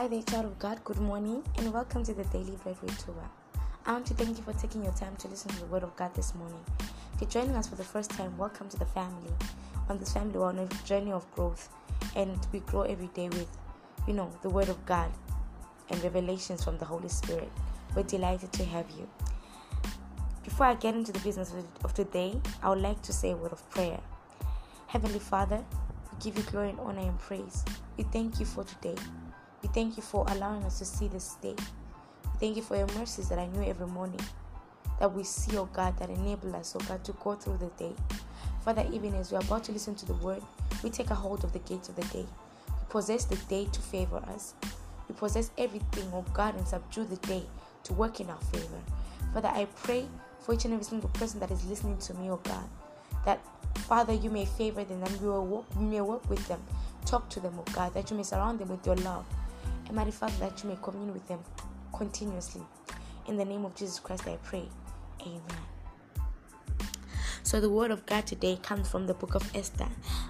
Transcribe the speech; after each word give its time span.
Hi 0.00 0.08
there, 0.08 0.22
child 0.22 0.46
of 0.46 0.58
God. 0.58 0.82
Good 0.82 0.96
morning, 0.96 1.42
and 1.58 1.74
welcome 1.74 2.02
to 2.04 2.14
the 2.14 2.24
Daily 2.24 2.56
Bread 2.62 2.74
with 2.80 2.98
Tuba. 3.04 3.28
I 3.84 3.92
want 3.92 4.06
to 4.06 4.14
thank 4.14 4.38
you 4.38 4.42
for 4.42 4.54
taking 4.54 4.82
your 4.82 4.94
time 4.94 5.14
to 5.16 5.28
listen 5.28 5.50
to 5.50 5.60
the 5.60 5.66
Word 5.66 5.82
of 5.82 5.94
God 5.94 6.14
this 6.14 6.34
morning. 6.34 6.64
If 7.12 7.20
you're 7.20 7.28
joining 7.28 7.54
us 7.54 7.68
for 7.68 7.74
the 7.74 7.84
first 7.84 8.10
time, 8.10 8.34
welcome 8.38 8.70
to 8.70 8.78
the 8.78 8.86
family. 8.86 9.30
On 9.90 9.98
this 9.98 10.14
family, 10.14 10.38
we're 10.38 10.46
on 10.46 10.58
a 10.58 10.66
journey 10.86 11.12
of 11.12 11.30
growth, 11.32 11.68
and 12.16 12.34
we 12.50 12.60
grow 12.60 12.80
every 12.80 13.08
day 13.08 13.28
with, 13.28 13.46
you 14.08 14.14
know, 14.14 14.32
the 14.40 14.48
Word 14.48 14.70
of 14.70 14.86
God 14.86 15.10
and 15.90 16.02
revelations 16.02 16.64
from 16.64 16.78
the 16.78 16.86
Holy 16.86 17.10
Spirit. 17.10 17.52
We're 17.94 18.04
delighted 18.04 18.54
to 18.54 18.64
have 18.64 18.86
you. 18.92 19.06
Before 20.42 20.64
I 20.64 20.76
get 20.76 20.94
into 20.94 21.12
the 21.12 21.18
business 21.18 21.52
of 21.84 21.92
today, 21.92 22.40
I 22.62 22.70
would 22.70 22.80
like 22.80 23.02
to 23.02 23.12
say 23.12 23.32
a 23.32 23.36
word 23.36 23.52
of 23.52 23.68
prayer. 23.68 24.00
Heavenly 24.86 25.18
Father, 25.18 25.62
we 26.10 26.18
give 26.24 26.38
you 26.38 26.44
glory 26.44 26.70
and 26.70 26.80
honor 26.80 27.02
and 27.02 27.18
praise. 27.18 27.66
We 27.98 28.04
thank 28.04 28.40
you 28.40 28.46
for 28.46 28.64
today. 28.64 28.96
We 29.62 29.68
thank 29.68 29.96
you 29.96 30.02
for 30.02 30.24
allowing 30.28 30.62
us 30.64 30.78
to 30.78 30.84
see 30.84 31.08
this 31.08 31.34
day. 31.42 31.54
We 32.24 32.38
thank 32.38 32.56
you 32.56 32.62
for 32.62 32.76
your 32.76 32.86
mercies 32.98 33.28
that 33.28 33.38
I 33.38 33.46
knew 33.46 33.62
every 33.68 33.86
morning. 33.86 34.20
That 34.98 35.12
we 35.14 35.24
see, 35.24 35.56
oh 35.56 35.66
God, 35.66 35.98
that 35.98 36.10
enable 36.10 36.54
us, 36.56 36.76
oh 36.76 36.84
God, 36.86 37.04
to 37.04 37.12
go 37.12 37.34
through 37.34 37.58
the 37.58 37.70
day. 37.82 37.92
Father, 38.64 38.86
even 38.92 39.14
as 39.14 39.32
we're 39.32 39.38
about 39.38 39.64
to 39.64 39.72
listen 39.72 39.94
to 39.96 40.06
the 40.06 40.14
word, 40.14 40.42
we 40.82 40.90
take 40.90 41.10
a 41.10 41.14
hold 41.14 41.44
of 41.44 41.52
the 41.52 41.58
gates 41.60 41.88
of 41.88 41.96
the 41.96 42.04
day. 42.04 42.26
We 42.68 42.86
possess 42.88 43.24
the 43.24 43.36
day 43.36 43.66
to 43.72 43.80
favor 43.80 44.18
us. 44.34 44.54
We 45.08 45.14
possess 45.14 45.50
everything, 45.58 46.10
oh 46.12 46.24
God, 46.34 46.54
and 46.56 46.66
subdue 46.66 47.04
the 47.04 47.16
day 47.16 47.42
to 47.84 47.92
work 47.94 48.20
in 48.20 48.28
our 48.30 48.40
favor. 48.52 48.80
Father, 49.32 49.48
I 49.48 49.66
pray 49.82 50.06
for 50.40 50.54
each 50.54 50.64
and 50.64 50.74
every 50.74 50.84
single 50.84 51.08
person 51.10 51.40
that 51.40 51.50
is 51.50 51.64
listening 51.64 51.98
to 51.98 52.14
me, 52.14 52.30
oh 52.30 52.40
God, 52.42 52.68
that 53.24 53.40
Father, 53.74 54.12
you 54.12 54.30
may 54.30 54.44
favor 54.44 54.84
them 54.84 55.02
and 55.02 55.20
we 55.20 55.28
walk, 55.28 55.66
we 55.76 55.84
may 55.84 56.00
work 56.00 56.28
with 56.28 56.46
them. 56.48 56.62
Talk 57.06 57.28
to 57.30 57.40
them, 57.40 57.54
oh 57.58 57.64
God, 57.72 57.94
that 57.94 58.10
you 58.10 58.16
may 58.16 58.22
surround 58.22 58.58
them 58.58 58.68
with 58.68 58.86
your 58.86 58.96
love. 58.96 59.24
Father, 59.90 60.32
that 60.38 60.62
you 60.62 60.70
may 60.70 60.78
commune 60.80 61.12
with 61.12 61.26
them 61.26 61.40
continuously. 61.92 62.62
In 63.26 63.36
the 63.36 63.44
name 63.44 63.64
of 63.64 63.74
Jesus 63.74 63.98
Christ, 63.98 64.26
I 64.28 64.36
pray. 64.42 64.68
Amen. 65.22 65.42
So, 67.42 67.60
the 67.60 67.68
word 67.68 67.90
of 67.90 68.06
God 68.06 68.26
today 68.26 68.58
comes 68.62 68.88
from 68.88 69.06
the 69.06 69.14
book 69.14 69.34
of 69.34 69.50
Esther. 69.54 69.88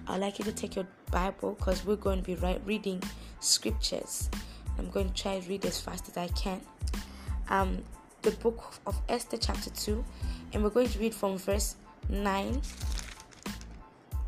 I'd 0.09 0.21
like 0.21 0.39
you 0.39 0.45
to 0.47 0.53
take 0.53 0.77
your 0.77 0.87
Bible 1.11 1.53
because 1.59 1.85
we're 1.85 1.97
going 1.97 2.19
to 2.19 2.25
be 2.25 2.37
right, 2.37 2.61
reading 2.65 3.03
scriptures. 3.41 4.31
I'm 4.79 4.89
going 4.89 5.11
to 5.11 5.23
try 5.23 5.39
to 5.39 5.49
read 5.49 5.65
as 5.67 5.79
fast 5.79 6.09
as 6.09 6.17
I 6.17 6.29
can. 6.29 6.63
Um, 7.51 7.83
the 8.23 8.31
book 8.31 8.75
of 8.87 8.99
Esther, 9.09 9.37
chapter 9.37 9.71
2, 9.71 10.03
and 10.55 10.63
we're 10.63 10.71
going 10.71 10.89
to 10.89 10.99
read 10.99 11.15
from 11.15 11.37
verse 11.37 11.77
9 12.09 12.63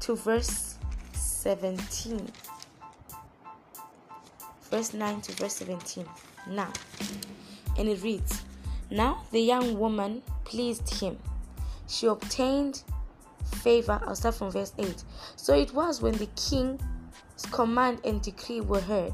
to 0.01 0.15
verse 0.17 0.77
17 1.15 2.29
verse 4.73 4.95
9 4.95 5.21
to 5.21 5.33
verse 5.33 5.57
17. 5.57 6.07
Now, 6.49 6.73
and 7.77 7.89
it 7.91 8.03
reads 8.03 8.41
Now 8.91 9.23
the 9.31 9.41
young 9.41 9.79
woman 9.79 10.23
pleased 10.45 10.89
him. 10.95 11.19
She 11.87 12.07
obtained 12.07 12.83
favor. 13.57 14.01
I'll 14.07 14.17
start 14.17 14.35
from 14.35 14.51
verse 14.51 14.73
8. 14.79 15.05
So 15.37 15.55
it 15.55 15.75
was 15.75 16.01
when 16.01 16.15
the 16.15 16.29
king's 16.37 16.81
command 17.51 18.01
and 18.07 18.23
decree 18.23 18.63
were 18.63 18.81
heard, 18.81 19.13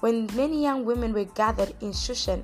when 0.00 0.30
many 0.34 0.62
young 0.62 0.86
women 0.86 1.12
were 1.12 1.24
gathered 1.24 1.74
in 1.82 1.90
Shushan, 1.90 2.42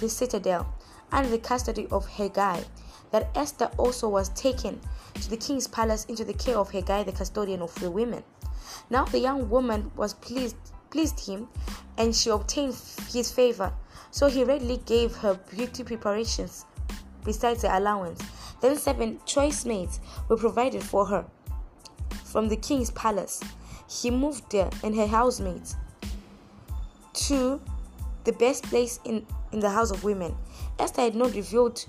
the 0.00 0.08
citadel, 0.08 0.74
under 1.12 1.28
the 1.28 1.38
custody 1.38 1.86
of 1.90 2.08
Hegai, 2.08 2.64
that 3.10 3.28
Esther 3.34 3.70
also 3.76 4.08
was 4.08 4.30
taken 4.30 4.80
to 5.16 5.28
the 5.28 5.36
king's 5.36 5.68
palace 5.68 6.06
into 6.06 6.24
the 6.24 6.32
care 6.32 6.56
of 6.56 6.70
Hegai, 6.70 7.04
the 7.04 7.12
custodian 7.12 7.60
of 7.60 7.74
the 7.74 7.90
women. 7.90 8.22
Now 8.88 9.04
the 9.04 9.18
young 9.18 9.50
woman 9.50 9.90
was 9.96 10.14
pleased 10.14 10.56
pleased 10.90 11.20
him, 11.26 11.48
and 11.98 12.14
she 12.14 12.30
obtained 12.30 12.76
his 13.12 13.30
favor. 13.30 13.72
So 14.10 14.28
he 14.28 14.44
readily 14.44 14.78
gave 14.78 15.14
her 15.16 15.34
beauty 15.34 15.84
preparations 15.84 16.64
besides 17.24 17.62
the 17.62 17.78
allowance. 17.78 18.20
Then 18.60 18.76
seven 18.76 19.20
choice 19.24 19.64
maids 19.64 20.00
were 20.28 20.36
provided 20.36 20.82
for 20.82 21.06
her 21.06 21.24
from 22.24 22.48
the 22.48 22.56
king's 22.56 22.90
palace. 22.90 23.42
He 23.88 24.10
moved 24.10 24.52
her 24.52 24.70
and 24.82 24.94
her 24.94 25.06
housemaids 25.06 25.76
to 27.12 27.60
the 28.24 28.32
best 28.32 28.64
place 28.64 29.00
in, 29.04 29.26
in 29.52 29.60
the 29.60 29.70
house 29.70 29.90
of 29.90 30.04
women. 30.04 30.34
Esther 30.78 31.02
had 31.02 31.14
not 31.14 31.34
revealed 31.34 31.84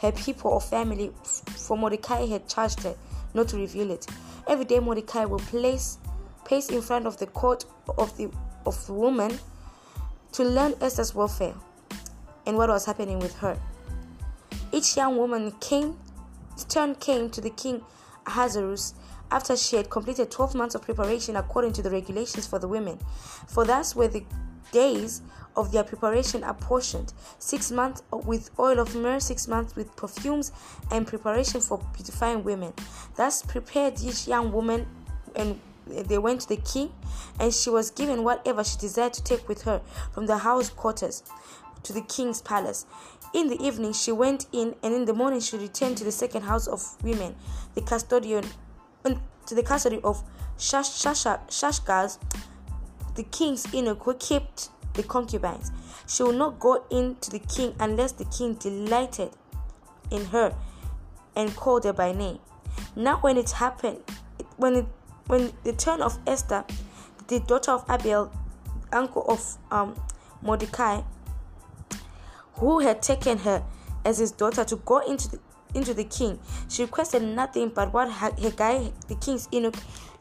her 0.00 0.12
people 0.12 0.50
or 0.50 0.60
family, 0.60 1.12
for 1.24 1.76
Mordecai 1.76 2.26
had 2.26 2.48
charged 2.48 2.82
her 2.82 2.94
not 3.34 3.48
to 3.48 3.56
reveal 3.56 3.90
it. 3.90 4.06
Every 4.46 4.64
day 4.64 4.80
Mordecai 4.80 5.24
will 5.24 5.38
place 5.38 5.98
pace 6.44 6.68
in 6.68 6.82
front 6.82 7.06
of 7.06 7.18
the 7.18 7.26
court 7.26 7.64
of 7.98 8.16
the 8.16 8.30
of 8.66 8.86
the 8.86 8.92
woman 8.92 9.38
to 10.32 10.44
learn 10.44 10.74
Esther's 10.80 11.14
welfare 11.14 11.54
and 12.46 12.56
what 12.56 12.68
was 12.68 12.86
happening 12.86 13.18
with 13.18 13.34
her. 13.36 13.58
Each 14.72 14.96
young 14.96 15.16
woman 15.16 15.52
came 15.60 15.96
turn 16.68 16.94
came 16.94 17.30
to 17.30 17.40
the 17.40 17.50
king 17.50 17.82
Ahasuerus 18.26 18.94
after 19.30 19.56
she 19.56 19.76
had 19.76 19.90
completed 19.90 20.30
12 20.30 20.54
months 20.54 20.74
of 20.74 20.82
preparation 20.82 21.36
according 21.36 21.72
to 21.72 21.82
the 21.82 21.90
regulations 21.90 22.46
for 22.46 22.58
the 22.58 22.68
women. 22.68 22.98
For 23.48 23.64
thus 23.64 23.96
were 23.96 24.08
the 24.08 24.24
days 24.72 25.22
of 25.56 25.72
their 25.72 25.84
preparation 25.84 26.42
apportioned 26.44 27.12
six 27.38 27.70
months 27.70 28.02
with 28.10 28.50
oil 28.58 28.78
of 28.78 28.94
myrrh, 28.94 29.20
six 29.20 29.48
months 29.48 29.76
with 29.76 29.94
perfumes 29.96 30.52
and 30.90 31.06
preparation 31.06 31.60
for 31.60 31.78
beautifying 31.94 32.42
women. 32.44 32.72
Thus 33.16 33.42
prepared 33.42 34.00
each 34.02 34.26
young 34.26 34.52
woman 34.52 34.86
and 35.36 35.60
they 35.86 36.18
went 36.18 36.42
to 36.42 36.48
the 36.48 36.56
king, 36.56 36.92
and 37.38 37.52
she 37.52 37.70
was 37.70 37.90
given 37.90 38.24
whatever 38.24 38.64
she 38.64 38.78
desired 38.78 39.12
to 39.14 39.22
take 39.22 39.48
with 39.48 39.62
her 39.62 39.80
from 40.12 40.26
the 40.26 40.38
house 40.38 40.70
quarters 40.70 41.22
to 41.82 41.92
the 41.92 42.02
king's 42.02 42.40
palace. 42.40 42.86
In 43.34 43.48
the 43.48 43.60
evening, 43.62 43.92
she 43.92 44.12
went 44.12 44.46
in, 44.52 44.74
and 44.82 44.94
in 44.94 45.04
the 45.06 45.14
morning, 45.14 45.40
she 45.40 45.56
returned 45.56 45.96
to 45.98 46.04
the 46.04 46.12
second 46.12 46.42
house 46.42 46.66
of 46.66 47.02
women, 47.02 47.34
the 47.74 47.80
custodian, 47.80 48.44
um, 49.04 49.22
to 49.46 49.54
the 49.54 49.62
custody 49.62 50.00
of 50.04 50.22
Shashgaz, 50.58 52.18
the 53.14 53.22
king's 53.24 53.72
eunuch 53.72 54.02
who 54.02 54.14
kept 54.14 54.68
the 54.94 55.02
concubines. 55.02 55.72
She 56.06 56.22
will 56.22 56.32
not 56.32 56.58
go 56.58 56.84
in 56.90 57.16
to 57.16 57.30
the 57.30 57.38
king 57.38 57.74
unless 57.80 58.12
the 58.12 58.24
king 58.26 58.54
delighted 58.54 59.30
in 60.10 60.26
her 60.26 60.54
and 61.34 61.54
called 61.56 61.84
her 61.84 61.92
by 61.92 62.12
name. 62.12 62.38
Now, 62.94 63.18
when 63.18 63.36
it 63.36 63.50
happened, 63.52 64.00
when 64.56 64.74
it 64.76 64.86
when 65.26 65.52
the 65.64 65.72
turn 65.72 66.02
of 66.02 66.18
Esther, 66.26 66.64
the 67.28 67.40
daughter 67.40 67.72
of 67.72 67.84
Abihail, 67.88 68.32
uncle 68.92 69.24
of 69.28 69.58
um, 69.70 69.94
Mordecai, 70.42 71.02
who 72.54 72.80
had 72.80 73.02
taken 73.02 73.38
her 73.38 73.62
as 74.04 74.18
his 74.18 74.32
daughter 74.32 74.64
to 74.64 74.76
go 74.76 74.98
into 74.98 75.28
the, 75.30 75.40
into 75.74 75.94
the 75.94 76.04
king, 76.04 76.38
she 76.68 76.82
requested 76.82 77.22
nothing 77.22 77.70
but 77.74 77.92
what 77.92 78.08
Hegai, 78.10 78.92
the 79.08 79.14
king's 79.16 79.48
eunuch, 79.50 79.76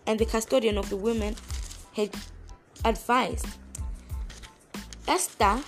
and 0.07 0.19
the 0.19 0.25
custodian 0.25 0.77
of 0.77 0.89
the 0.89 0.95
women 0.95 1.35
had 1.93 2.09
advised. 2.85 3.47
Esther 5.07 5.59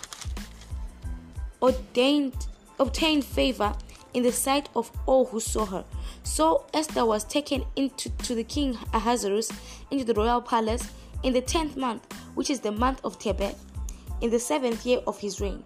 ordained, 1.61 2.47
obtained 2.79 3.25
favor 3.25 3.73
in 4.13 4.23
the 4.23 4.31
sight 4.31 4.69
of 4.75 4.91
all 5.05 5.25
who 5.25 5.39
saw 5.39 5.65
her. 5.65 5.85
So 6.23 6.65
Esther 6.73 7.05
was 7.05 7.23
taken 7.23 7.65
into 7.75 8.09
to 8.09 8.35
the 8.35 8.43
king 8.43 8.77
Ahasuerus 8.93 9.51
into 9.91 10.05
the 10.05 10.13
royal 10.13 10.41
palace 10.41 10.89
in 11.23 11.33
the 11.33 11.41
tenth 11.41 11.75
month, 11.75 12.05
which 12.35 12.49
is 12.49 12.59
the 12.59 12.71
month 12.71 13.01
of 13.03 13.19
Tebet, 13.19 13.55
in 14.21 14.29
the 14.29 14.39
seventh 14.39 14.85
year 14.85 14.99
of 15.07 15.19
his 15.19 15.41
reign. 15.41 15.63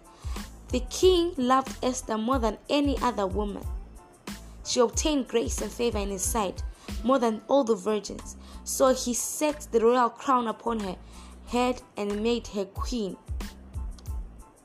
The 0.70 0.82
king 0.90 1.34
loved 1.38 1.78
Esther 1.84 2.18
more 2.18 2.40
than 2.40 2.58
any 2.70 2.98
other 3.02 3.26
woman. 3.26 3.66
She 4.66 4.82
obtained 4.82 5.28
grace 5.28 5.62
and 5.62 5.72
favor 5.72 5.98
in 5.98 6.10
his 6.10 6.22
sight 6.22 6.62
more 7.04 7.20
than 7.20 7.42
all 7.48 7.64
the 7.64 7.76
virgins. 7.76 8.36
So 8.64 8.94
he 8.94 9.14
set 9.14 9.68
the 9.72 9.80
royal 9.80 10.10
crown 10.10 10.48
upon 10.48 10.82
her 10.82 10.96
head 11.48 11.82
and 11.96 12.22
made 12.22 12.48
her 12.48 12.66
queen 12.66 13.16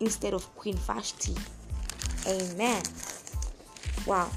instead 0.00 0.34
of 0.34 0.52
Queen 0.56 0.76
Vashti. 0.76 1.34
Amen. 2.26 2.82
Wow. 4.04 4.30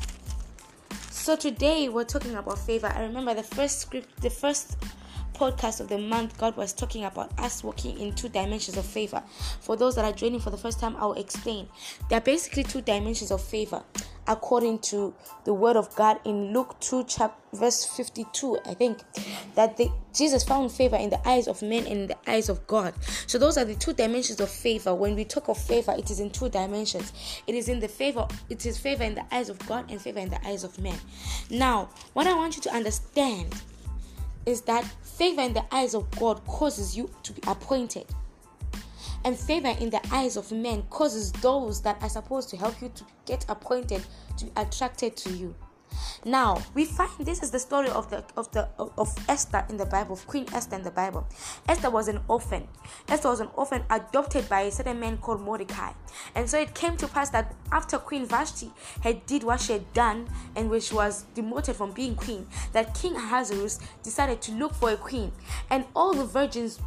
So 1.09 1.35
today 1.35 1.89
we're 1.89 2.03
talking 2.03 2.35
about 2.35 2.59
favor. 2.59 2.85
I 2.85 3.01
remember 3.01 3.33
the 3.33 3.41
first 3.41 3.79
script, 3.79 4.21
the 4.21 4.29
first 4.29 4.77
podcast 5.33 5.81
of 5.81 5.89
the 5.89 5.97
month, 5.97 6.37
God 6.37 6.55
was 6.55 6.71
talking 6.71 7.03
about 7.03 7.37
us 7.39 7.63
walking 7.63 7.99
in 7.99 8.13
two 8.13 8.29
dimensions 8.29 8.77
of 8.77 8.85
favor. 8.85 9.23
For 9.61 9.75
those 9.75 9.95
that 9.95 10.05
are 10.05 10.11
joining 10.11 10.39
for 10.39 10.51
the 10.51 10.57
first 10.57 10.79
time, 10.79 10.95
I'll 10.99 11.13
explain. 11.13 11.67
There 12.09 12.19
are 12.19 12.21
basically 12.21 12.63
two 12.63 12.81
dimensions 12.81 13.31
of 13.31 13.41
favor 13.41 13.81
according 14.27 14.79
to 14.79 15.13
the 15.43 15.53
word 15.53 15.75
of 15.75 15.93
God 15.95 16.19
in 16.25 16.53
Luke 16.53 16.75
2 16.79 17.05
chapter 17.07 17.35
verse 17.53 17.85
52 17.85 18.59
I 18.65 18.73
think 18.73 18.99
that 19.55 19.77
the, 19.77 19.89
Jesus 20.13 20.43
found 20.43 20.71
favor 20.71 20.95
in 20.95 21.09
the 21.09 21.27
eyes 21.27 21.47
of 21.47 21.61
men 21.61 21.85
and 21.85 21.87
in 21.87 22.07
the 22.07 22.17
eyes 22.27 22.49
of 22.49 22.65
God. 22.67 22.93
So 23.27 23.37
those 23.37 23.57
are 23.57 23.65
the 23.65 23.75
two 23.75 23.93
dimensions 23.93 24.39
of 24.41 24.49
favor. 24.49 24.93
When 24.93 25.15
we 25.15 25.25
talk 25.25 25.47
of 25.47 25.57
favor 25.57 25.93
it 25.97 26.09
is 26.09 26.19
in 26.19 26.29
two 26.31 26.49
dimensions. 26.49 27.13
It 27.47 27.55
is 27.55 27.69
in 27.69 27.79
the 27.79 27.87
favor 27.87 28.27
it 28.49 28.65
is 28.65 28.77
favor 28.77 29.03
in 29.03 29.15
the 29.15 29.25
eyes 29.31 29.49
of 29.49 29.59
God 29.67 29.89
and 29.89 30.01
favor 30.01 30.19
in 30.19 30.29
the 30.29 30.45
eyes 30.47 30.63
of 30.63 30.77
men. 30.79 30.97
Now 31.49 31.89
what 32.13 32.27
I 32.27 32.33
want 32.33 32.55
you 32.55 32.61
to 32.63 32.73
understand 32.73 33.55
is 34.45 34.61
that 34.61 34.83
favor 35.01 35.41
in 35.41 35.53
the 35.53 35.65
eyes 35.71 35.93
of 35.93 36.09
God 36.11 36.45
causes 36.45 36.95
you 36.95 37.09
to 37.23 37.33
be 37.33 37.41
appointed 37.47 38.05
and 39.25 39.37
favor 39.37 39.75
in 39.81 39.89
the 39.89 40.01
eyes 40.13 40.37
of 40.37 40.51
men 40.51 40.83
causes 40.89 41.31
those 41.33 41.81
that 41.81 42.01
are 42.01 42.09
supposed 42.09 42.49
to 42.51 42.57
help 42.57 42.81
you 42.81 42.89
to 42.95 43.03
get 43.25 43.43
appointed 43.49 44.05
to 44.37 44.45
be 44.45 44.51
attracted 44.55 45.17
to 45.17 45.31
you. 45.31 45.53
Now 46.25 46.61
we 46.73 46.85
find 46.85 47.09
this 47.19 47.41
is 47.43 47.51
the 47.51 47.59
story 47.59 47.89
of 47.89 48.09
the 48.09 48.23
of 48.35 48.51
the 48.51 48.67
of 48.77 49.15
Esther 49.29 49.65
in 49.69 49.77
the 49.77 49.85
Bible, 49.85 50.13
of 50.13 50.25
Queen 50.27 50.45
Esther 50.53 50.75
in 50.75 50.83
the 50.83 50.91
Bible. 50.91 51.25
Esther 51.69 51.89
was 51.89 52.07
an 52.07 52.19
orphan. 52.27 52.67
Esther 53.07 53.29
was 53.29 53.39
an 53.39 53.49
orphan 53.55 53.83
adopted 53.89 54.49
by 54.49 54.61
a 54.61 54.71
certain 54.71 54.99
man 54.99 55.17
called 55.17 55.41
Mordecai. 55.41 55.91
And 56.33 56.49
so 56.49 56.59
it 56.59 56.73
came 56.73 56.97
to 56.97 57.07
pass 57.07 57.29
that 57.29 57.55
after 57.71 57.97
Queen 57.97 58.25
Vashti 58.25 58.71
had 59.01 59.25
did 59.25 59.43
what 59.43 59.61
she 59.61 59.73
had 59.73 59.93
done 59.93 60.27
and 60.55 60.69
which 60.69 60.91
was 60.91 61.25
demoted 61.33 61.75
from 61.75 61.91
being 61.91 62.15
queen, 62.15 62.47
that 62.73 62.93
King 62.93 63.15
Ahasuerus 63.15 63.79
decided 64.03 64.41
to 64.41 64.51
look 64.53 64.73
for 64.73 64.91
a 64.91 64.97
queen, 64.97 65.31
and 65.69 65.85
all 65.95 66.13
the 66.13 66.25
virgins 66.25 66.79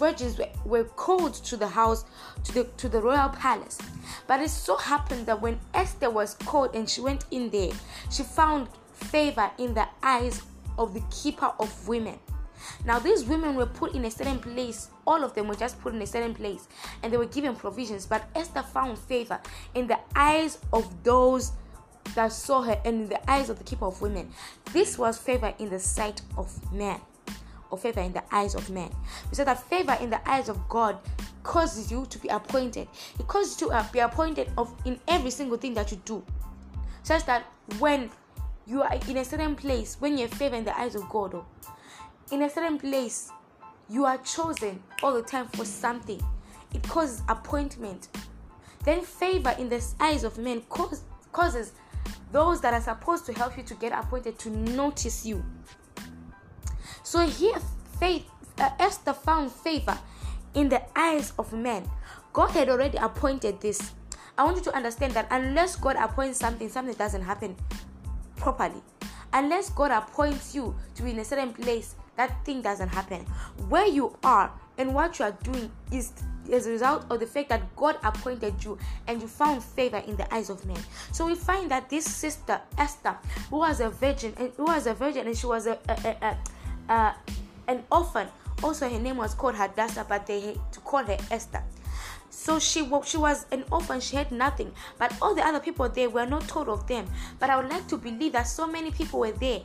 virgins 0.00 0.38
were, 0.38 0.48
were 0.64 0.84
called 0.84 1.34
to 1.34 1.56
the 1.56 1.66
house 1.66 2.04
to 2.44 2.52
the 2.52 2.64
to 2.76 2.88
the 2.88 3.00
royal 3.00 3.28
palace. 3.28 3.78
But 4.26 4.40
it 4.40 4.50
so 4.50 4.76
happened 4.76 5.26
that 5.26 5.40
when 5.40 5.58
esther 5.74 6.10
was 6.10 6.34
called 6.34 6.74
and 6.74 6.88
she 6.88 7.00
went 7.00 7.26
in 7.30 7.50
there 7.50 7.72
she 8.10 8.22
found 8.22 8.68
favor 8.94 9.50
in 9.58 9.74
the 9.74 9.86
eyes 10.02 10.42
of 10.78 10.94
the 10.94 11.02
keeper 11.10 11.52
of 11.58 11.88
women. 11.88 12.18
Now 12.84 12.98
these 12.98 13.24
women 13.24 13.56
were 13.56 13.66
put 13.66 13.94
in 13.94 14.04
a 14.04 14.10
certain 14.10 14.38
place. 14.38 14.88
All 15.06 15.24
of 15.24 15.34
them 15.34 15.48
were 15.48 15.54
just 15.54 15.80
put 15.80 15.94
in 15.94 16.02
a 16.02 16.06
certain 16.06 16.34
place 16.34 16.68
and 17.02 17.12
they 17.12 17.16
were 17.16 17.26
given 17.26 17.54
provisions. 17.54 18.06
But 18.06 18.28
esther 18.34 18.62
found 18.62 18.98
favor 18.98 19.40
in 19.74 19.86
the 19.86 19.98
eyes 20.14 20.58
of 20.72 21.02
those 21.02 21.52
that 22.14 22.32
saw 22.32 22.62
her 22.62 22.80
and 22.84 23.02
in 23.02 23.08
the 23.08 23.30
eyes 23.30 23.50
of 23.50 23.58
the 23.58 23.64
keeper 23.64 23.84
of 23.84 24.00
women. 24.00 24.30
This 24.72 24.98
was 24.98 25.18
favor 25.18 25.54
in 25.58 25.70
the 25.70 25.78
sight 25.78 26.22
of 26.36 26.72
man 26.72 27.00
or 27.70 27.78
favor 27.78 28.00
in 28.00 28.12
the 28.12 28.22
eyes 28.34 28.54
of 28.54 28.68
men. 28.70 28.90
We 29.30 29.34
said 29.34 29.46
that 29.46 29.62
favor 29.68 29.96
in 30.00 30.10
the 30.10 30.28
eyes 30.28 30.48
of 30.48 30.68
God 30.68 30.98
causes 31.42 31.90
you 31.90 32.06
to 32.06 32.18
be 32.18 32.28
appointed. 32.28 32.88
It 33.18 33.26
causes 33.26 33.60
you 33.60 33.68
to 33.68 33.88
be 33.92 34.00
appointed 34.00 34.50
of 34.58 34.74
in 34.84 34.98
every 35.08 35.30
single 35.30 35.56
thing 35.56 35.74
that 35.74 35.90
you 35.90 36.00
do, 36.04 36.24
such 37.02 37.24
that 37.26 37.44
when 37.78 38.10
you 38.66 38.82
are 38.82 38.94
in 39.08 39.16
a 39.16 39.24
certain 39.24 39.56
place, 39.56 39.96
when 40.00 40.18
you're 40.18 40.28
favor 40.28 40.56
in 40.56 40.64
the 40.64 40.78
eyes 40.78 40.94
of 40.94 41.08
God, 41.08 41.34
or 41.34 41.44
in 42.30 42.42
a 42.42 42.50
certain 42.50 42.78
place, 42.78 43.30
you 43.88 44.04
are 44.04 44.18
chosen 44.18 44.82
all 45.02 45.12
the 45.12 45.22
time 45.22 45.48
for 45.48 45.64
something. 45.64 46.20
It 46.72 46.82
causes 46.84 47.22
appointment. 47.28 48.08
Then 48.84 49.02
favor 49.02 49.54
in 49.58 49.68
the 49.68 49.84
eyes 49.98 50.22
of 50.24 50.38
men 50.38 50.62
cause, 50.68 51.02
causes 51.32 51.72
those 52.32 52.60
that 52.60 52.72
are 52.72 52.80
supposed 52.80 53.26
to 53.26 53.32
help 53.32 53.56
you 53.56 53.64
to 53.64 53.74
get 53.74 53.92
appointed 53.92 54.38
to 54.38 54.50
notice 54.50 55.26
you. 55.26 55.44
So 57.10 57.26
here, 57.26 57.58
faith, 57.98 58.30
uh, 58.56 58.70
Esther 58.78 59.12
found 59.12 59.50
favor 59.50 59.98
in 60.54 60.68
the 60.68 60.80
eyes 60.94 61.32
of 61.40 61.52
men. 61.52 61.90
God 62.32 62.52
had 62.52 62.68
already 62.68 62.98
appointed 62.98 63.60
this. 63.60 63.90
I 64.38 64.44
want 64.44 64.58
you 64.58 64.62
to 64.70 64.74
understand 64.76 65.14
that 65.14 65.26
unless 65.28 65.74
God 65.74 65.96
appoints 65.98 66.38
something, 66.38 66.68
something 66.68 66.94
doesn't 66.94 67.22
happen 67.22 67.56
properly. 68.36 68.80
Unless 69.32 69.70
God 69.70 69.90
appoints 69.90 70.54
you 70.54 70.72
to 70.94 71.02
be 71.02 71.10
in 71.10 71.18
a 71.18 71.24
certain 71.24 71.52
place, 71.52 71.96
that 72.14 72.44
thing 72.44 72.62
doesn't 72.62 72.90
happen. 72.90 73.26
Where 73.68 73.88
you 73.88 74.16
are 74.22 74.52
and 74.78 74.94
what 74.94 75.18
you 75.18 75.24
are 75.24 75.36
doing 75.42 75.68
is 75.90 76.12
as 76.52 76.68
a 76.68 76.70
result 76.70 77.06
of 77.10 77.18
the 77.18 77.26
fact 77.26 77.48
that 77.48 77.74
God 77.74 77.96
appointed 78.04 78.62
you 78.62 78.78
and 79.08 79.20
you 79.20 79.26
found 79.26 79.64
favor 79.64 79.98
in 80.06 80.14
the 80.14 80.32
eyes 80.32 80.48
of 80.48 80.64
men. 80.64 80.78
So 81.10 81.26
we 81.26 81.34
find 81.34 81.72
that 81.72 81.90
this 81.90 82.04
sister 82.04 82.60
Esther, 82.78 83.16
who 83.50 83.58
was 83.58 83.80
a 83.80 83.90
virgin, 83.90 84.32
and 84.36 84.52
who 84.56 84.66
was 84.66 84.86
a 84.86 84.94
virgin, 84.94 85.26
and 85.26 85.36
she 85.36 85.46
was 85.46 85.66
a, 85.66 85.76
a, 85.88 85.92
a, 86.04 86.26
a 86.26 86.38
uh, 86.90 87.12
an 87.68 87.84
orphan. 87.90 88.26
Also, 88.62 88.88
her 88.88 88.98
name 88.98 89.16
was 89.16 89.32
called 89.32 89.54
Hadassah, 89.54 90.04
but 90.06 90.26
they 90.26 90.56
to 90.72 90.80
call 90.80 91.04
her 91.04 91.16
Esther. 91.30 91.62
So 92.28 92.58
she 92.58 92.88
she 93.04 93.16
was 93.16 93.46
an 93.50 93.64
orphan. 93.70 94.00
She 94.00 94.16
had 94.16 94.30
nothing, 94.32 94.72
but 94.98 95.14
all 95.22 95.34
the 95.34 95.46
other 95.46 95.60
people 95.60 95.88
there 95.88 96.10
were 96.10 96.26
not 96.26 96.46
told 96.46 96.68
of 96.68 96.86
them. 96.86 97.06
But 97.38 97.48
I 97.48 97.56
would 97.56 97.70
like 97.70 97.88
to 97.88 97.96
believe 97.96 98.32
that 98.32 98.46
so 98.46 98.66
many 98.66 98.90
people 98.90 99.20
were 99.20 99.32
there. 99.32 99.60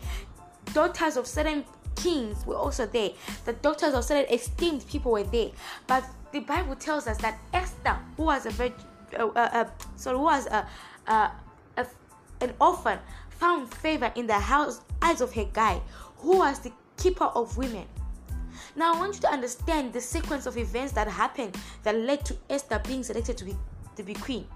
Daughters 0.74 1.18
of 1.18 1.28
certain 1.28 1.66
kings 1.96 2.46
were 2.46 2.56
also 2.56 2.86
there. 2.86 3.12
The 3.46 3.54
daughters 3.54 3.94
of 3.94 4.04
certain 4.04 4.34
esteemed 4.34 4.88
people 4.88 5.12
were 5.12 5.24
there. 5.24 5.52
But 5.88 6.06
the 6.32 6.40
Bible 6.40 6.76
tells 6.76 7.08
us 7.08 7.18
that 7.18 7.40
Esther, 7.54 7.98
who 8.18 8.24
was 8.24 8.46
a 8.46 8.52
virgin, 8.52 8.76
uh, 9.18 9.28
uh, 9.28 9.50
uh, 9.54 9.66
sorry, 9.96 10.18
who 10.18 10.24
was 10.24 10.48
a, 10.48 10.68
a, 11.08 11.32
an 12.42 12.54
orphan, 12.60 13.00
found 13.30 13.74
favor 13.74 14.12
in 14.16 14.28
the 14.28 14.40
house 14.40 14.82
eyes 15.02 15.22
of 15.22 15.32
Hegai, 15.32 15.82
who 16.18 16.40
was 16.40 16.60
the 16.60 16.72
keeper 17.06 17.26
of 17.36 17.56
women. 17.56 17.86
Now, 18.76 18.96
I 18.96 18.98
want 18.98 19.14
you 19.14 19.22
to 19.22 19.30
understand 19.30 19.94
the 19.94 20.02
sequence 20.02 20.48
of 20.48 20.58
events 20.58 20.92
that 20.94 21.08
happened 21.08 21.56
that 21.84 21.96
led 21.96 22.26
to 22.26 22.36
Esther 22.50 22.82
being 22.88 23.04
selected 23.04 23.38
to 23.38 23.46
be, 23.46 23.56
to 23.96 24.02
be 24.02 24.16
queen. 24.16 24.48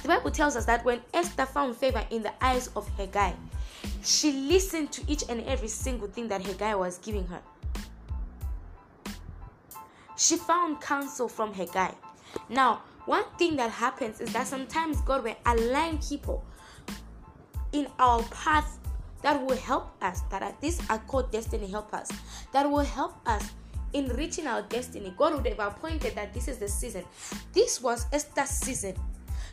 The 0.00 0.08
Bible 0.08 0.30
tells 0.30 0.56
us 0.56 0.64
that 0.64 0.82
when 0.82 1.02
Esther 1.12 1.44
found 1.44 1.76
favor 1.76 2.02
in 2.08 2.22
the 2.22 2.32
eyes 2.42 2.68
of 2.68 2.88
Hegai, 2.96 3.34
she 4.02 4.32
listened 4.32 4.92
to 4.92 5.02
each 5.06 5.24
and 5.28 5.42
every 5.42 5.68
single 5.68 6.08
thing 6.08 6.26
that 6.28 6.42
Hegai 6.42 6.78
was 6.78 6.96
giving 6.96 7.26
her. 7.26 7.42
She 10.16 10.38
found 10.38 10.80
counsel 10.80 11.28
from 11.28 11.52
Hegai. 11.52 11.94
Now, 12.48 12.80
one 13.04 13.24
thing 13.36 13.56
that 13.56 13.70
happens 13.70 14.22
is 14.22 14.32
that 14.32 14.46
sometimes 14.46 15.02
God 15.02 15.22
will 15.22 15.36
align 15.44 15.98
people 15.98 16.46
in 17.72 17.88
our 17.98 18.22
path 18.30 18.78
that 19.22 19.44
will 19.44 19.56
help 19.56 19.92
us, 20.02 20.22
that 20.30 20.60
these 20.60 20.80
are 20.90 20.98
called 20.98 21.30
destiny 21.30 21.66
helpers, 21.66 22.08
that 22.52 22.68
will 22.68 22.80
help 22.80 23.14
us 23.26 23.50
in 23.92 24.08
reaching 24.08 24.46
our 24.46 24.62
destiny. 24.62 25.14
God 25.16 25.34
would 25.34 25.46
have 25.46 25.58
appointed 25.58 26.14
that 26.14 26.32
this 26.32 26.48
is 26.48 26.58
the 26.58 26.68
season. 26.68 27.04
This 27.52 27.80
was 27.80 28.06
Esther's 28.12 28.48
season. 28.50 28.94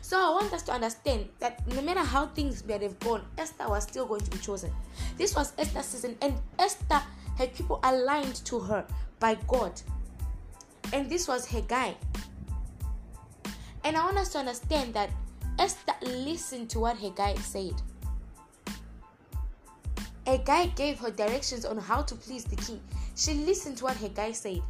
So 0.02 0.18
I 0.18 0.30
want 0.30 0.52
us 0.52 0.62
to 0.62 0.72
understand 0.72 1.28
that 1.38 1.66
no 1.74 1.82
matter 1.82 2.00
how 2.00 2.26
things 2.26 2.64
may 2.64 2.78
have 2.78 2.98
gone, 3.00 3.22
Esther 3.38 3.68
was 3.68 3.84
still 3.84 4.06
going 4.06 4.22
to 4.22 4.30
be 4.30 4.38
chosen. 4.38 4.72
This 5.16 5.36
was 5.36 5.52
Esther's 5.58 5.84
season, 5.84 6.16
and 6.20 6.34
Esther 6.58 7.00
had 7.36 7.54
people 7.54 7.80
aligned 7.84 8.36
to 8.46 8.58
her 8.58 8.84
by 9.18 9.36
God. 9.46 9.80
And 10.92 11.08
this 11.08 11.28
was 11.28 11.46
Hegai. 11.46 11.94
And 13.84 13.96
I 13.96 14.04
want 14.04 14.18
us 14.18 14.30
to 14.30 14.38
understand 14.38 14.94
that 14.94 15.10
Esther 15.58 15.94
listened 16.02 16.70
to 16.70 16.80
what 16.80 16.96
Hegai 16.96 17.38
said 17.38 17.80
Hegai 20.26 20.74
gave 20.76 20.98
her 21.00 21.10
directions 21.10 21.64
on 21.64 21.78
how 21.78 22.02
to 22.02 22.14
please 22.14 22.44
the 22.44 22.56
king. 22.56 22.80
She 23.16 23.34
listened 23.34 23.78
to 23.78 23.84
what 23.84 23.96
Hegai 23.96 24.34
said. 24.34 24.62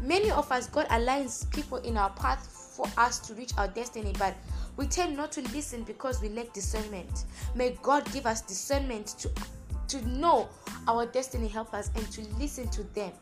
Many 0.00 0.30
of 0.30 0.50
us, 0.52 0.68
God 0.68 0.86
aligns 0.88 1.50
people 1.50 1.78
in 1.78 1.96
our 1.96 2.10
path 2.10 2.46
for 2.76 2.86
us 2.98 3.18
to 3.20 3.34
reach 3.34 3.52
our 3.56 3.68
destiny, 3.68 4.12
but 4.18 4.34
we 4.76 4.86
tend 4.86 5.16
not 5.16 5.32
to 5.32 5.42
listen 5.52 5.82
because 5.84 6.20
we 6.20 6.28
lack 6.28 6.52
discernment. 6.52 7.24
May 7.54 7.78
God 7.82 8.10
give 8.12 8.26
us 8.26 8.42
discernment 8.42 9.14
to, 9.18 9.30
to 9.88 10.06
know 10.08 10.48
our 10.88 11.06
destiny 11.06 11.48
helpers 11.48 11.90
and 11.94 12.10
to 12.12 12.22
listen 12.38 12.68
to 12.70 12.82
them. 12.94 13.12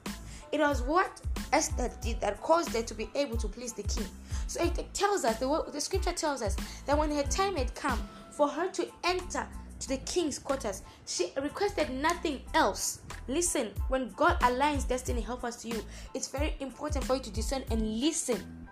It 0.51 0.61
was 0.61 0.83
what 0.83 1.21
Esther 1.53 1.91
did 2.01 2.21
that 2.21 2.41
caused 2.43 2.75
her 2.75 2.83
to 2.83 2.95
be 2.95 3.09
able 3.15 3.37
to 3.39 3.49
please 3.49 3.73
the 3.73 3.83
king. 3.85 4.07
So 4.47 4.63
it 4.63 4.93
tells 4.93 5.25
us, 5.25 5.39
the, 5.39 5.65
the 5.73 5.81
scripture 5.81 6.13
tells 6.13 6.43
us 6.43 6.57
that 6.87 6.97
when 6.97 7.11
her 7.11 7.23
time 7.23 7.57
had 7.57 7.75
come 7.75 7.99
for 8.31 8.49
her 8.49 8.69
to 8.71 8.87
enter 9.05 9.47
to 9.83 9.89
the 9.89 9.97
king's 9.99 10.39
quarters. 10.39 10.83
She 11.07 11.33
requested 11.41 11.91
nothing 11.91 12.41
else. 12.55 13.01
Listen, 13.29 13.71
when 13.89 14.11
God 14.11 14.39
aligns 14.41 14.87
destiny 14.89 15.21
helpers 15.21 15.57
to 15.57 15.69
you, 15.69 15.85
it's 16.15 16.29
very 16.29 16.55
important 16.61 17.05
for 17.05 17.17
you 17.17 17.23
to 17.23 17.31
discern 17.31 17.65
and 17.71 18.01
listen. 18.01 18.69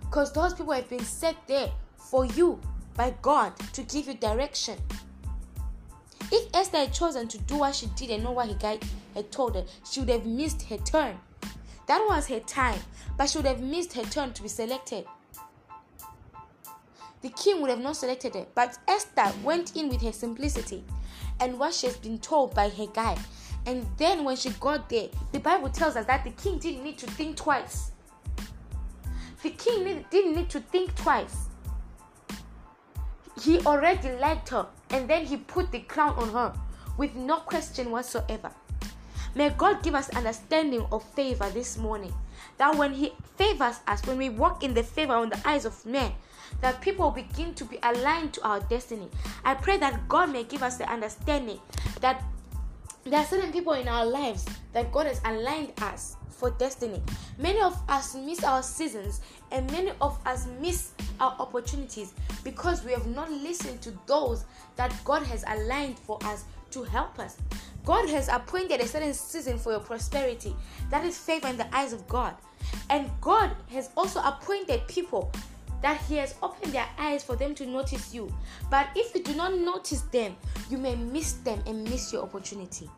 Because 0.00 0.32
those 0.32 0.54
people 0.54 0.72
have 0.72 0.88
been 0.88 1.04
set 1.04 1.36
there 1.46 1.70
for 1.96 2.24
you 2.26 2.60
by 2.94 3.14
God 3.22 3.52
to 3.72 3.82
give 3.82 4.08
you 4.08 4.14
direction. 4.14 4.78
If 6.30 6.54
Esther 6.54 6.78
had 6.78 6.92
chosen 6.92 7.26
to 7.28 7.38
do 7.38 7.58
what 7.58 7.74
she 7.74 7.86
did 7.96 8.10
and 8.10 8.24
know 8.24 8.32
what 8.32 8.48
he 8.48 8.56
had 9.14 9.32
told 9.32 9.54
her, 9.54 9.64
she 9.90 10.00
would 10.00 10.10
have 10.10 10.26
missed 10.26 10.62
her 10.62 10.76
turn. 10.78 11.18
That 11.86 12.04
was 12.06 12.26
her 12.28 12.40
time, 12.40 12.80
but 13.16 13.30
she 13.30 13.38
would 13.38 13.46
have 13.46 13.62
missed 13.62 13.94
her 13.94 14.02
turn 14.02 14.34
to 14.34 14.42
be 14.42 14.48
selected 14.48 15.06
the 17.22 17.30
king 17.30 17.60
would 17.60 17.70
have 17.70 17.80
not 17.80 17.96
selected 17.96 18.34
her. 18.34 18.46
But 18.54 18.78
Esther 18.86 19.32
went 19.42 19.76
in 19.76 19.88
with 19.88 20.02
her 20.02 20.12
simplicity 20.12 20.84
and 21.40 21.58
what 21.58 21.74
she 21.74 21.86
has 21.86 21.96
been 21.96 22.18
told 22.18 22.54
by 22.54 22.70
Hegai. 22.70 23.18
And 23.66 23.86
then 23.96 24.24
when 24.24 24.36
she 24.36 24.50
got 24.60 24.88
there, 24.88 25.08
the 25.32 25.40
Bible 25.40 25.68
tells 25.68 25.96
us 25.96 26.06
that 26.06 26.24
the 26.24 26.30
king 26.30 26.58
didn't 26.58 26.84
need 26.84 26.98
to 26.98 27.06
think 27.06 27.36
twice. 27.36 27.92
The 29.42 29.50
king 29.50 30.04
didn't 30.10 30.34
need 30.34 30.50
to 30.50 30.60
think 30.60 30.94
twice. 30.94 31.46
He 33.42 33.60
already 33.60 34.10
liked 34.18 34.48
her, 34.48 34.66
and 34.90 35.08
then 35.08 35.24
he 35.24 35.36
put 35.36 35.70
the 35.70 35.80
crown 35.80 36.14
on 36.14 36.30
her 36.30 36.52
with 36.96 37.14
no 37.14 37.36
question 37.36 37.90
whatsoever. 37.90 38.50
May 39.34 39.50
God 39.50 39.82
give 39.82 39.94
us 39.94 40.08
understanding 40.10 40.86
of 40.90 41.04
favor 41.14 41.48
this 41.50 41.76
morning. 41.76 42.12
That 42.56 42.76
when 42.76 42.92
He 42.92 43.12
favors 43.36 43.80
us, 43.86 44.04
when 44.06 44.18
we 44.18 44.28
walk 44.30 44.64
in 44.64 44.74
the 44.74 44.82
favor 44.82 45.14
on 45.14 45.30
the 45.30 45.40
eyes 45.44 45.64
of 45.64 45.84
men, 45.86 46.12
that 46.60 46.80
people 46.80 47.10
begin 47.10 47.54
to 47.54 47.64
be 47.64 47.78
aligned 47.82 48.32
to 48.34 48.42
our 48.46 48.60
destiny. 48.60 49.08
I 49.44 49.54
pray 49.54 49.76
that 49.78 50.08
God 50.08 50.32
may 50.32 50.44
give 50.44 50.62
us 50.62 50.76
the 50.76 50.90
understanding 50.90 51.60
that 52.00 52.22
there 53.04 53.20
are 53.20 53.26
certain 53.26 53.52
people 53.52 53.72
in 53.74 53.88
our 53.88 54.04
lives 54.04 54.46
that 54.72 54.92
God 54.92 55.06
has 55.06 55.20
aligned 55.24 55.72
us 55.82 56.16
for 56.28 56.50
destiny. 56.50 57.02
Many 57.38 57.60
of 57.60 57.80
us 57.88 58.14
miss 58.14 58.44
our 58.44 58.62
seasons 58.62 59.20
and 59.50 59.70
many 59.72 59.92
of 60.00 60.18
us 60.26 60.46
miss 60.60 60.92
our 61.20 61.34
opportunities 61.38 62.12
because 62.44 62.84
we 62.84 62.92
have 62.92 63.06
not 63.06 63.30
listened 63.30 63.80
to 63.82 63.92
those 64.06 64.44
that 64.76 64.94
God 65.04 65.22
has 65.24 65.44
aligned 65.48 65.98
for 65.98 66.18
us 66.24 66.44
to 66.70 66.82
help 66.82 67.18
us. 67.18 67.36
God 67.88 68.10
has 68.10 68.28
appointed 68.28 68.82
a 68.82 68.86
certain 68.86 69.14
season 69.14 69.56
for 69.56 69.70
your 69.70 69.80
prosperity. 69.80 70.54
That 70.90 71.06
is 71.06 71.16
favor 71.16 71.48
in 71.48 71.56
the 71.56 71.74
eyes 71.74 71.94
of 71.94 72.06
God. 72.06 72.34
And 72.90 73.10
God 73.22 73.56
has 73.70 73.88
also 73.96 74.20
appointed 74.20 74.86
people 74.88 75.32
that 75.80 75.98
He 76.02 76.16
has 76.16 76.34
opened 76.42 76.74
their 76.74 76.86
eyes 76.98 77.24
for 77.24 77.34
them 77.34 77.54
to 77.54 77.64
notice 77.64 78.12
you. 78.12 78.30
But 78.70 78.88
if 78.94 79.14
you 79.14 79.22
do 79.22 79.34
not 79.34 79.56
notice 79.56 80.02
them, 80.02 80.36
you 80.68 80.76
may 80.76 80.96
miss 80.96 81.32
them 81.32 81.62
and 81.66 81.82
miss 81.82 82.12
your 82.12 82.24
opportunity. 82.24 82.90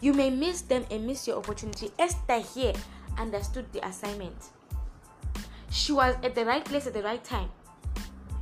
You 0.00 0.14
may 0.14 0.30
miss 0.30 0.62
them 0.62 0.86
and 0.90 1.06
miss 1.06 1.28
your 1.28 1.36
opportunity. 1.36 1.90
Esther 1.98 2.38
here 2.38 2.72
understood 3.18 3.70
the 3.74 3.86
assignment. 3.86 4.48
She 5.70 5.92
was 5.92 6.16
at 6.22 6.34
the 6.34 6.46
right 6.46 6.64
place 6.64 6.86
at 6.86 6.94
the 6.94 7.02
right 7.02 7.22
time. 7.22 7.50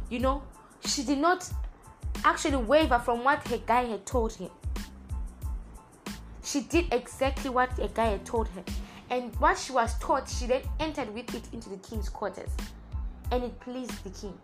You 0.08 0.20
know, 0.20 0.44
she 0.84 1.02
did 1.02 1.18
not 1.18 1.50
actually 2.24 2.56
waver 2.56 2.98
from 2.98 3.24
what 3.24 3.44
Hegai 3.44 3.90
had 3.90 4.06
told 4.06 4.32
him. 4.34 4.50
She 6.44 6.60
did 6.62 6.92
exactly 6.92 7.50
what 7.50 7.70
Hegai 7.76 8.10
had 8.10 8.24
told 8.24 8.48
her. 8.48 8.64
And 9.10 9.34
what 9.36 9.58
she 9.58 9.72
was 9.72 9.98
taught, 9.98 10.28
she 10.28 10.46
then 10.46 10.62
entered 10.80 11.12
with 11.12 11.34
it 11.34 11.44
into 11.52 11.68
the 11.68 11.76
king's 11.76 12.08
quarters. 12.08 12.50
And 13.30 13.44
it 13.44 13.58
pleased 13.60 14.02
the 14.04 14.10
king. 14.10 14.38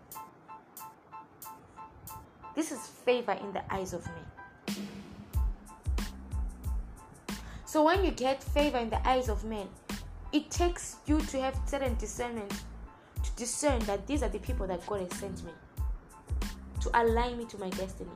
This 2.55 2.71
is 2.71 2.79
favor 2.79 3.33
in 3.33 3.53
the 3.53 3.61
eyes 3.73 3.93
of 3.93 4.05
men. 4.05 4.85
So 7.65 7.83
when 7.83 8.03
you 8.03 8.11
get 8.11 8.43
favor 8.43 8.77
in 8.77 8.89
the 8.89 9.07
eyes 9.07 9.29
of 9.29 9.43
men, 9.43 9.67
it 10.31 10.49
takes 10.49 10.97
you 11.05 11.19
to 11.21 11.41
have 11.41 11.59
certain 11.65 11.95
discernment 11.95 12.51
to 13.23 13.31
discern 13.35 13.79
that 13.81 14.07
these 14.07 14.23
are 14.23 14.29
the 14.29 14.39
people 14.39 14.67
that 14.67 14.85
God 14.85 15.01
has 15.01 15.19
sent 15.19 15.43
me 15.43 15.51
to 16.81 17.01
align 17.01 17.37
me 17.37 17.45
to 17.45 17.57
my 17.57 17.69
destiny. 17.69 18.11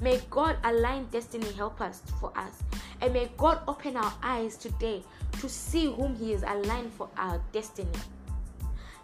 May 0.00 0.20
God 0.30 0.56
align 0.64 1.06
destiny 1.10 1.50
help 1.52 1.80
us 1.80 2.02
for 2.20 2.36
us. 2.36 2.62
And 3.00 3.12
may 3.12 3.30
God 3.36 3.60
open 3.66 3.96
our 3.96 4.12
eyes 4.22 4.56
today 4.56 5.02
to 5.40 5.48
see 5.48 5.86
whom 5.86 6.14
He 6.16 6.32
is 6.32 6.42
aligned 6.42 6.92
for 6.92 7.08
our 7.16 7.40
destiny. 7.52 7.90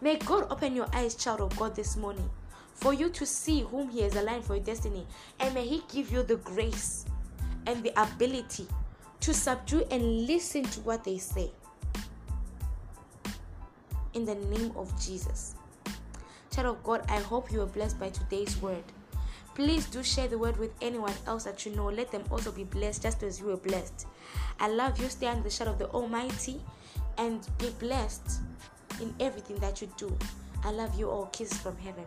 May 0.01 0.17
God 0.17 0.47
open 0.51 0.75
your 0.75 0.89
eyes, 0.93 1.15
child 1.15 1.41
of 1.41 1.57
God, 1.57 1.75
this 1.75 1.97
morning 1.97 2.29
for 2.75 2.93
you 2.93 3.09
to 3.09 3.25
see 3.25 3.63
whom 3.63 3.89
He 3.89 4.03
has 4.03 4.15
aligned 4.17 4.45
for 4.45 4.57
your 4.57 4.65
destiny. 4.65 5.07
And 5.41 5.55
may 5.55 5.67
He 5.67 5.83
give 5.93 6.13
you 6.13 6.23
the 6.23 6.37
grace 6.37 7.07
and 7.67 7.83
the 7.83 7.93
ability 8.01 8.67
to 9.21 9.33
subdue 9.33 9.85
and 9.91 10.27
listen 10.27 10.65
to 10.65 10.81
what 10.81 11.05
they 11.05 11.19
say. 11.19 11.51
In 14.13 14.25
the 14.25 14.35
name 14.35 14.73
of 14.77 14.93
Jesus. 15.01 15.57
Child 16.55 16.69
of 16.69 16.85
God, 16.85 17.03
I 17.09 17.19
hope 17.19 17.51
you 17.51 17.63
are 17.63 17.67
blessed 17.67 17.99
by 17.99 18.11
today's 18.11 18.63
word. 18.63 18.85
Please 19.57 19.87
do 19.87 20.05
share 20.05 20.29
the 20.29 20.39
word 20.39 20.57
with 20.57 20.71
anyone 20.81 21.13
else 21.27 21.43
that 21.45 21.67
you 21.67 21.75
know. 21.75 21.87
Let 21.87 22.13
them 22.13 22.23
also 22.31 22.53
be 22.53 22.63
blessed 22.63 23.03
just 23.03 23.25
as 23.25 23.41
you 23.41 23.47
were 23.47 23.57
blessed. 23.57 24.07
I 24.61 24.69
love 24.69 25.01
you. 25.01 25.09
Stay 25.09 25.27
under 25.27 25.43
the 25.43 25.51
shadow 25.51 25.73
of 25.73 25.81
the 25.81 25.89
Almighty 25.89 26.61
and 27.19 27.45
be 27.59 27.71
blessed 27.81 28.41
in 29.01 29.13
everything 29.19 29.57
that 29.57 29.83
you 29.83 29.89
do. 29.97 30.17
I 30.63 30.71
love 30.71 30.97
you 30.97 31.11
all. 31.11 31.27
Kisses 31.27 31.59
from 31.59 31.77
heaven. 31.79 32.05